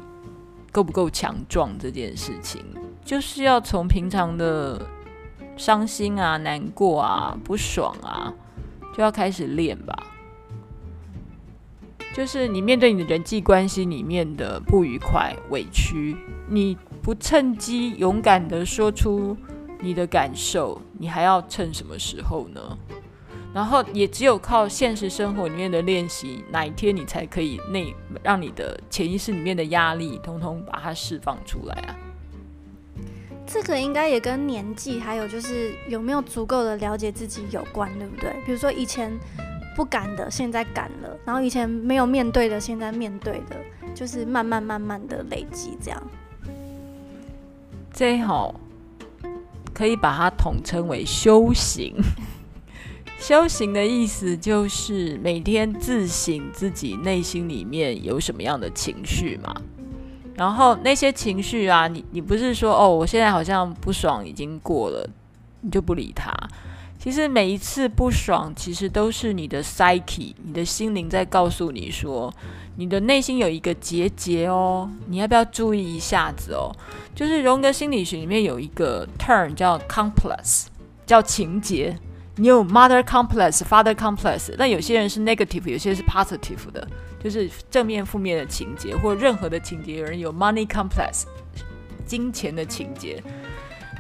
[0.72, 2.66] 够不够强壮这件事情，
[3.04, 4.82] 就是要从平常的。
[5.58, 8.34] 伤心啊，难过啊，不爽啊，
[8.94, 9.96] 就要开始练吧。
[12.16, 16.16] 就是你面对你的人际关系里面的不愉快、委屈，
[16.48, 19.36] 你不趁机勇敢地说出
[19.82, 22.78] 你的感受，你还要趁什么时候呢？
[23.54, 31.96] 然后也只有靠现实生活里面的练习，哪一天你才可以内让你的潜意识里面的压力，通通把它释放出来啊？
[33.46, 38.34] 这个应该也跟年纪，还有就是有没有足够的了解自己有关，对不对？
[38.46, 39.12] 比如说以前
[39.76, 43.58] 不敢的，现在敢了；然后以前没有面对的，现在面对的，
[43.94, 46.02] 就是慢慢慢慢的累积这样。
[47.92, 48.56] 最好
[49.74, 51.94] 可以把它统称为修行。
[53.20, 59.56] 修行的意思就是每天自省自己内心里面有什么样的情绪嘛，
[60.36, 65.10] 然后那些情绪啊，你你不是说哦，我现在好像不爽已经过了，
[65.62, 66.32] 你就不理他。
[67.06, 72.34] 其实每一次不爽，其实都是你的 psyche，你的心灵在告诉你说，
[72.78, 76.76] 你的内心有一个结节哦，你要不要注意一下子哦？
[77.14, 80.66] 就是荣格心理学里面有一个 term 叫 complex，
[81.06, 81.96] 叫情结。
[82.38, 86.88] 你有 mother complex、father complex，但有些人是 negative，有些是 positive 的，
[87.24, 89.98] 就是正面、负面的情节，或任何的情节。
[89.98, 91.26] 有人有 money complex，
[92.04, 93.22] 金钱的情节。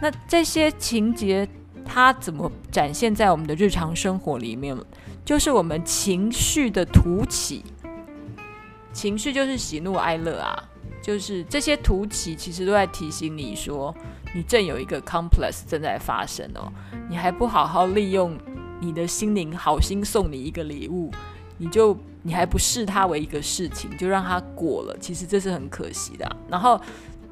[0.01, 1.47] 那这些情节
[1.85, 4.75] 它怎么展现在我们的日常生活里面？
[5.23, 7.63] 就是我们情绪的突起，
[8.91, 10.53] 情绪就是喜怒哀乐啊，
[11.01, 13.95] 就是这些突起其实都在提醒你说。
[14.35, 16.69] 你正有一个 complex 正在发生哦，
[17.09, 18.37] 你还不好好利用
[18.81, 21.09] 你的心灵，好心送你一个礼物，
[21.57, 26.29] 你就你还不视它为一个事情，就让它过了，其实这是很可惜的。
[26.49, 26.77] 然后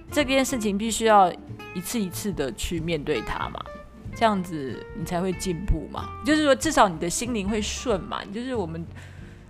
[0.10, 1.30] 这件事情必须要
[1.76, 3.60] 一次一次的去面对它嘛，
[4.16, 6.10] 这样子你才会进步嘛。
[6.26, 8.24] 就是说，至少你的心灵会顺嘛。
[8.34, 8.86] 就是我们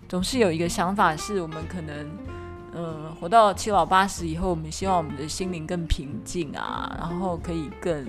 [0.07, 2.07] 总是有一个想法，是我们可能。
[2.75, 8.03] 嗯，活到七老八十以后，我们希望我们的心灵更平静啊，然后可以更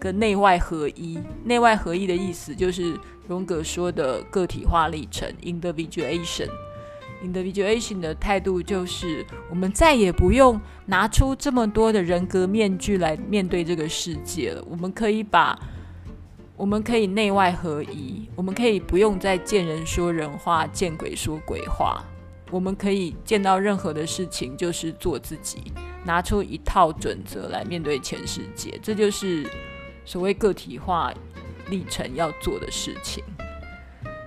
[0.00, 1.18] 跟内外合一。
[1.44, 6.48] 内外合一的意思就是荣格说的个体化历程 （individuation）。
[7.22, 14.64] individuation 的态度就是，我们再也不用拿出这么多的人格面具来面对这个世界了。
[14.70, 15.58] 我们可以把，
[16.58, 22.04] 我们可以内外合一，我们可以不用再见人说人话，见鬼说鬼话。
[22.50, 25.72] 我们可以见到任何的事情，就是做自己，
[26.04, 29.48] 拿出一套准则来面对全世界，这就是
[30.04, 31.14] 所谓个体化
[31.70, 33.22] 历程要做的事情。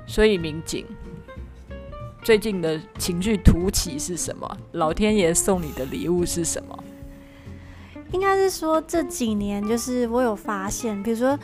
[0.07, 0.85] 所以，民警
[2.23, 4.57] 最近的情绪突起是什么？
[4.71, 6.81] 老天爷送你的礼物是什么？
[8.13, 11.37] 应该是说这几年，就是我有发现，比如说，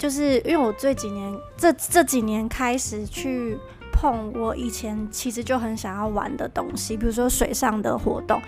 [0.00, 3.56] 就是因为我这几年这这几年开始去。
[3.92, 8.40] 碰我以前其实就很想要玩的东西，比如说水上的活动。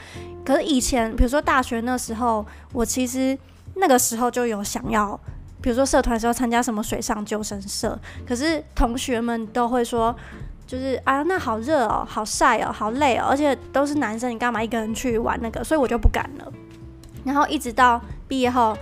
[0.46, 3.36] 可是以前，比如说大学那时候，我其实
[3.74, 5.18] 那个时候就有想要，
[5.60, 7.98] 比如说社团时候参加什么水上救生社。
[8.26, 10.16] 可是同学们都会说，
[10.66, 15.62] 就是啊，那好热哦，好晒哦，好累哦，而且都是男生，你干嘛一个人去玩那个？
[15.62, 16.50] 所以我就不敢了。
[17.24, 18.74] 然后一直到毕业后。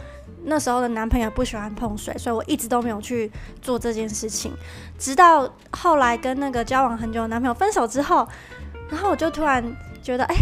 [0.44, 4.53] 那时候的男朋友不喜欢碰水，所以我一直都没有去做这件事情。
[4.98, 8.26] 直到后来跟那个交往很久的男朋友分手之后，
[8.88, 9.62] 然后我就突然
[10.03, 10.35] 觉得，哎，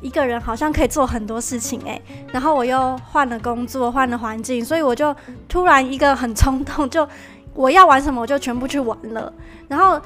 [0.00, 2.00] 一个人好像可以做很多事情，哎。
[2.32, 5.14] 然后我又换了工作，换了环境，所以我就
[5.48, 7.06] 突然一个很冲动，就
[7.54, 9.32] 我要玩什么我就全部去玩了。
[9.68, 10.00] 然后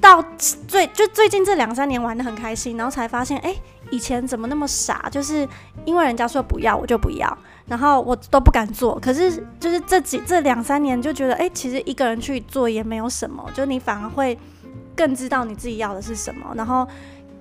[0.00, 0.22] 到
[0.66, 3.54] 最就最近这两三年玩得很开心，然后才发现，哎，
[3.92, 5.08] 以前怎么那么傻？
[5.08, 5.46] 就是
[5.84, 7.38] 因为人家说不要，我就不要。
[7.66, 14.36] 然后我都不敢做，可是就是这几这两三年就觉得，哎，其实一个人去做也没有什么，就你反而会
[14.96, 16.86] 更知道你自己要的是什么，然后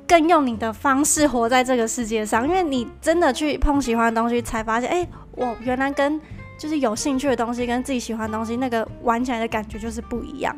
[0.07, 6.21] 更用你的方式活在这个世界上，因为你真的去碰喜欢的东西，才发现，哎，我原来跟
[6.57, 10.55] 就是有兴趣的东西跟自己喜欢的东西那个玩起来的感觉就是不一样，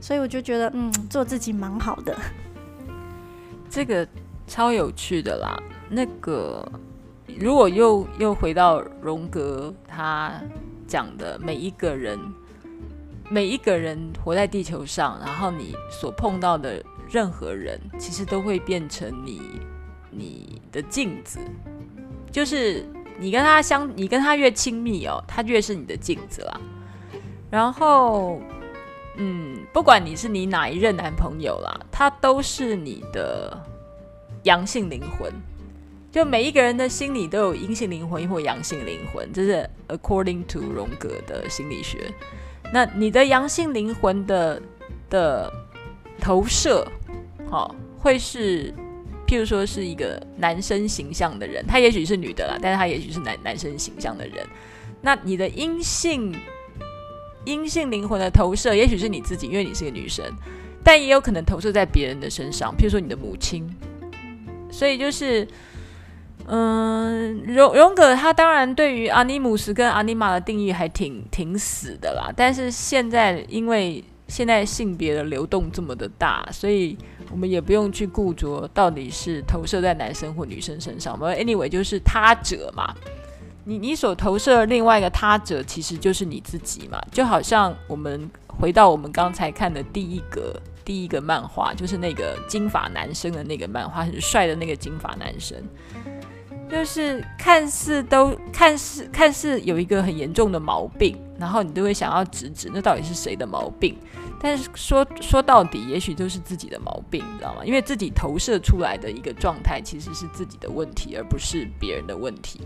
[0.00, 2.14] 所以我就觉得，嗯，做自己蛮好的。
[3.70, 4.06] 这个
[4.46, 5.56] 超有趣的啦，
[5.88, 6.66] 那个。
[7.40, 10.32] 如果又又回到荣格他
[10.86, 12.18] 讲的，每一个人，
[13.28, 19.42] 每一个人活在地球上，然后你所碰到的任何人，其实都会变成你
[20.10, 21.40] 你的镜子，
[22.30, 22.86] 就是
[23.18, 26.60] 你跟他相，你跟他越亲密哦，他越是你的镜子啦。
[27.50, 28.40] 然后，
[29.16, 33.60] 嗯，不管你是你哪一任男朋友啦，他都是你的
[34.46, 35.30] 阳性灵魂。
[36.12, 42.10] 就每一个人的心里都有阴性灵魂或阳性灵魂，这是 according to 荣格的心理学。
[42.72, 44.62] 那你的阳性灵魂的
[45.10, 45.52] 的
[46.18, 46.90] 投射，
[47.50, 48.72] 好、哦，会是
[49.26, 54.36] 譬如说是一个男生形象的人，他也许是女的啦，但是他也许是男男生形象的人。
[55.02, 56.34] 那你的阴性
[57.44, 60.24] 阴性灵魂的投射，也许是你自己，因为你是个女生，
[60.82, 63.68] 但也有可能投射在别人的身上，譬如说你的母亲。
[64.76, 65.48] 所以就是，
[66.44, 72.30] 嗯，荣荣格他当然对于阿尼姆斯跟阿尼玛的定义还挺挺死的啦。
[72.36, 76.94] 但是现在因为现在性别的流动这么的大，所以
[77.30, 81.14] 我们也不用去顾着到底是投射在男生或女生身上。
[81.18, 82.94] 我们 anyway 就是他者嘛，
[83.64, 87.00] 你你所投射的另外一个他者其实就是你自己嘛。
[87.10, 90.54] 就好像我们回到我们刚才看的第一个。
[90.86, 95.60] 第一个漫画就是那个金发男生的那个漫画，很帅的那个金发男生，
[96.70, 103.98] 就是看似都看似看似有一个很严重的毛病，然后你都会想要直指那到底是谁的毛病，
[104.40, 107.64] 但是说说到底，也许都是自己的毛病，你知道吗？
[107.64, 112.60] 因为自己投射出来的一个状态其实是自己的问题，而不是别人的问题。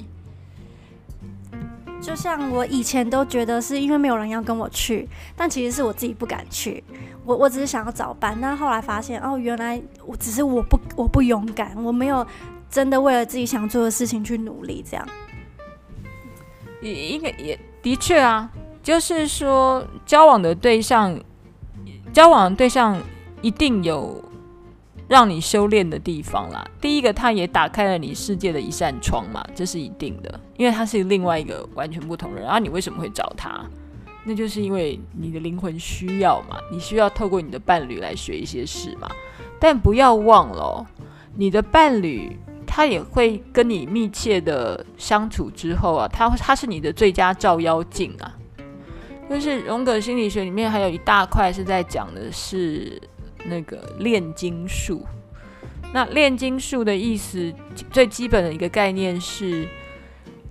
[2.01, 6.83] 就像我以前都觉得是因为没有人要跟我去，但其实是我自己不敢去。
[7.25, 12.27] 我我只是想要找伴，但后来发现哦，原来我只是我不我不勇敢，我没有
[12.71, 14.83] 真的为了自己想做的事情去努力。
[14.89, 15.07] 这样
[16.81, 18.51] 也应该也的确啊，
[18.83, 21.17] 就是说交往的对象，
[22.13, 23.01] 交往的对象
[23.43, 24.25] 一定有。
[25.11, 26.65] 让你修炼的地方啦。
[26.81, 32.45] 第一个，他也打开了你世界的一扇窗嘛，这是一定的，因为他是另外一个完全不同的人。
[32.45, 33.61] 然后你为什么会找他？
[34.23, 39.11] 那就是因为你的灵魂需要嘛，你需要透过你的伴侣来学一些事嘛。
[39.59, 40.87] 但不要忘了，
[41.35, 48.33] 你的伴侣他也会跟你密切的相处之后啊，他他是你的最佳照妖镜啊。
[49.29, 53.03] 就是荣格心理学里面还有一大块是在讲的是。
[53.47, 55.05] 那个炼金术，
[55.93, 57.53] 那炼金术的意思
[57.91, 59.67] 最基本的一个概念是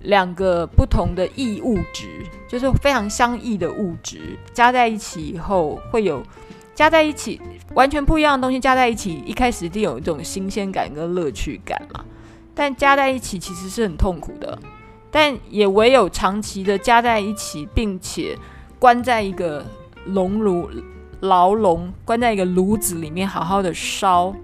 [0.02, 2.08] 两个不同的异物质，
[2.48, 6.22] 就是非常相异的物质加在一起以后，会有
[6.74, 7.40] 加在一起
[7.74, 12.04] 完全不一样的东西加在一起，一开始一定有一种新鲜感跟乐趣感嘛。
[12.54, 14.58] 但加在一起其实是很痛苦的，
[15.10, 18.36] 但也唯有长期的加在一起，并且
[18.78, 19.64] 关在一个
[20.04, 20.68] 熔炉。
[21.20, 24.34] 牢笼关在一个炉子里面，好好的烧，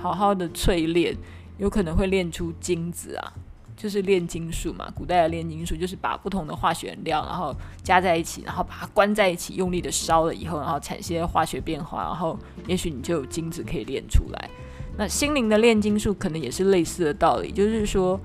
[0.00, 1.16] 好好的淬炼，
[1.58, 3.32] 有可能会炼出金子啊，
[3.76, 4.90] 就是炼金术嘛。
[4.94, 14.50] 古代的炼金术就是把不同的化学原料，然后加在一起，然后把它关在一起，用力的烧了以后，然后产生化学变化，然后也许你就有金子可以炼出来。
[14.98, 18.20] 那心灵的炼金术可能也是类似的道理，就是说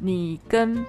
[0.00, 0.84] 你跟。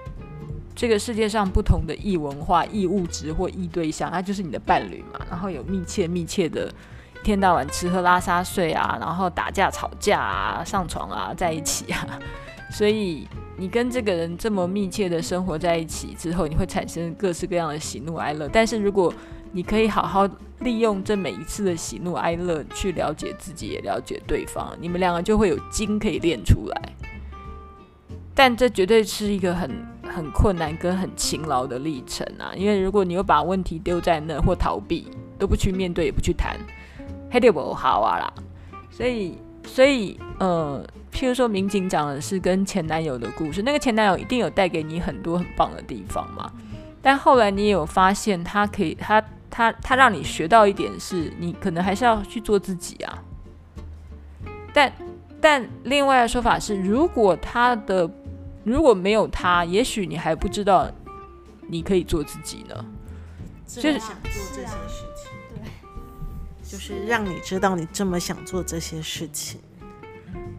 [0.80, 5.20] 这个世界上不同的异文化、异物质或异对象，它就是你的伴侣嘛。
[5.30, 6.74] 然后有密切、密切的，
[7.20, 12.18] 一天到晚吃喝拉撒睡啊，然后打架吵架啊，上床啊，在一起啊。
[12.72, 13.28] 所以
[13.58, 18.48] 你跟这个人这么密切的生活在一起之后，你会产生各式各样的喜怒哀乐。
[18.48, 19.14] 但是如果
[19.52, 20.26] 你可以好好
[20.60, 26.82] 利用这每一次的喜怒哀乐去了解自己，也了解对方，你们两个就会有精可以练出来。
[28.34, 29.70] 但这绝对是一个很
[30.10, 32.52] 很困难跟很勤劳的历程啊！
[32.56, 35.08] 因为如果你又把问题丢在那或逃避，
[35.38, 36.58] 都不去面对，也不去谈，
[37.32, 38.34] 黑掉不好啊啦！
[38.92, 46.52] 所以，所以，呃，譬如说，民警讲的是跟前男友的故事，那个前男友一定有带给你很多很棒的地方嘛。
[47.02, 53.24] 但后来你也有发现，他可以，他他他让你学到一点是，你可能还是要去做自己啊。
[54.74, 54.92] 但
[55.40, 58.06] 但另外的说法是，如果他的
[58.70, 60.90] 如果没有他，也许你还不知道
[61.68, 62.86] 你可以做自己呢。
[63.66, 69.60] 就是想做这些事情，对，就是让你知道你这么想做这些事情。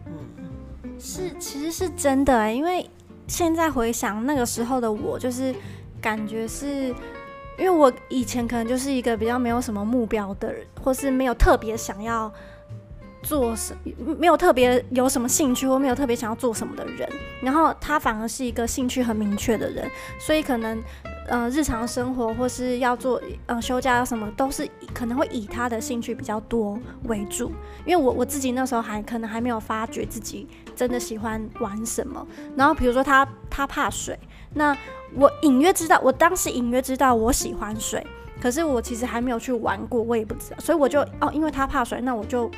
[0.05, 2.89] 嗯，是，其实是真的欸，因为
[3.27, 5.53] 现在回想那个时候的我，就是
[5.99, 6.87] 感觉是
[7.57, 12.31] 因为我以前可能就是一个比较没有什么目标的人，或是没有特别想要。
[13.23, 13.75] 做什
[14.17, 17.07] 没有特别有什么兴趣或没有特别想要做什么的人，
[17.41, 20.81] 然后他反而是一个兴趣很明确的人，所以可能
[21.27, 27.51] 呃日常生活或是要做呃休假什么都是可能会以他的兴趣比较多为主，
[27.85, 34.17] 因为我我自己那时候还可能还没有发觉自己真的喜欢玩什么，然后比如说他他怕水，
[34.55, 34.75] 那
[35.13, 38.05] 我隐约知道，我当时隐约知道我喜欢水，
[38.41, 42.49] 可是我其实还没有去玩过，我也不知道，所以我就哦因为他怕水，那我就。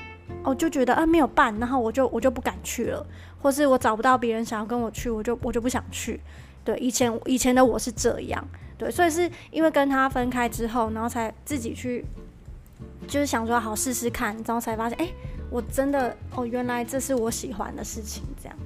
[0.43, 3.05] 我就觉得啊没有伴，然后我就我就不敢去了，
[3.41, 6.19] 或是我找不到别人想要跟我去，我就我就不想去。
[6.63, 8.45] 对，以前以前的我是这样，
[8.77, 12.05] 对，所以是因为跟他分开之后，然后才自己去，
[13.07, 15.09] 就是想说好试试看，然后才发现，哎，
[15.49, 18.57] 我真的哦，原来这是我喜欢的事情，这样。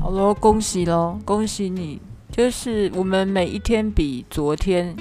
[0.00, 2.00] 好喽，恭喜喽，恭喜你！
[2.30, 4.96] 就是我们每一天比昨天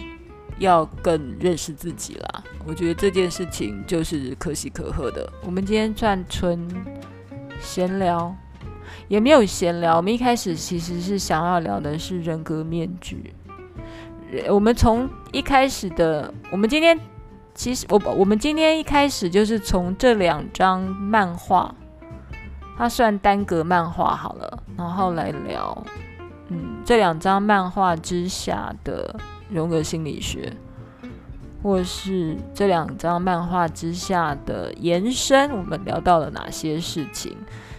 [0.62, 2.44] 要更认识自己啦。
[2.66, 5.28] 我觉得这件事情就是可喜可贺的。
[5.44, 6.68] 我们今天算纯
[7.60, 8.34] 闲聊，
[9.08, 9.98] 也没有闲聊。
[9.98, 13.34] 我们一开始其实是想要聊的是人格面具。
[14.48, 16.98] 我们从一开始的，我们今天
[17.54, 21.76] 其实我我们今天一开始就是从这两张漫画，
[22.78, 25.86] 它算单格漫画好了，然后来聊，
[26.48, 29.20] 嗯，这两张漫画之下的
[29.52, 30.52] 荣格心理学，
[31.62, 37.36] 或是这两张漫画之下的延伸，我们聊到了哪些事情？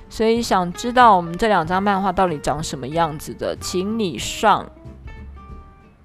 [0.08, 4.70] 所以想知道我们这两张漫画到底长什么样子的，请你上。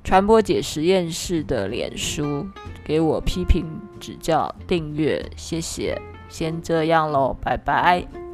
[0.03, 2.47] 传播姐实验室的脸书，
[2.85, 3.65] 给我批评
[3.99, 8.26] 指教订阅，谢谢，先这样喽，拜拜。